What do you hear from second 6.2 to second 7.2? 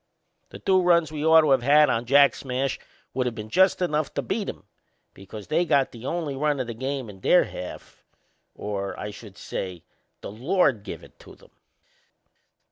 run o' the game in